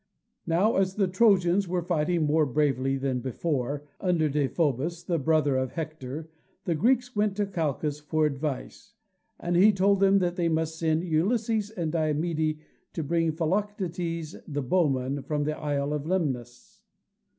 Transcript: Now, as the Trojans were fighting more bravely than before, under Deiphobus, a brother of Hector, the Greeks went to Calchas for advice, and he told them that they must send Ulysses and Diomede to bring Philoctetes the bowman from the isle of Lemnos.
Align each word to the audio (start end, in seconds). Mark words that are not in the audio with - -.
Now, 0.47 0.77
as 0.77 0.95
the 0.95 1.07
Trojans 1.07 1.67
were 1.67 1.83
fighting 1.83 2.25
more 2.25 2.47
bravely 2.47 2.97
than 2.97 3.19
before, 3.19 3.85
under 3.99 4.29
Deiphobus, 4.29 5.07
a 5.07 5.19
brother 5.19 5.57
of 5.57 5.73
Hector, 5.73 6.27
the 6.65 6.73
Greeks 6.73 7.15
went 7.15 7.37
to 7.37 7.45
Calchas 7.45 7.99
for 7.99 8.25
advice, 8.25 8.95
and 9.39 9.55
he 9.55 9.71
told 9.71 9.99
them 9.99 10.17
that 10.17 10.37
they 10.37 10.49
must 10.49 10.79
send 10.79 11.03
Ulysses 11.03 11.69
and 11.69 11.91
Diomede 11.91 12.61
to 12.93 13.03
bring 13.03 13.31
Philoctetes 13.33 14.35
the 14.47 14.63
bowman 14.63 15.21
from 15.21 15.43
the 15.43 15.55
isle 15.55 15.93
of 15.93 16.07
Lemnos. 16.07 16.81